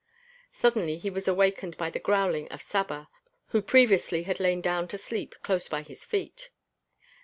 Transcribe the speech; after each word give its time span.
Suddenly 0.51 0.97
he 0.97 1.11
was 1.11 1.27
awakened 1.27 1.77
by 1.77 1.91
the 1.91 1.99
growling 1.99 2.47
of 2.47 2.59
Saba, 2.63 3.07
who 3.49 3.61
previously 3.61 4.23
had 4.23 4.39
lain 4.39 4.59
down 4.59 4.87
to 4.87 4.97
sleep 4.97 5.35
close 5.43 5.67
by 5.67 5.83
his 5.83 6.05
feet. 6.05 6.49